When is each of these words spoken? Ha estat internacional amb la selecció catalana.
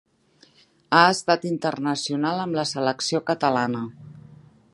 Ha 0.99 1.01
estat 1.09 1.45
internacional 1.51 2.43
amb 2.47 2.59
la 2.61 2.67
selecció 2.73 3.25
catalana. 3.33 3.85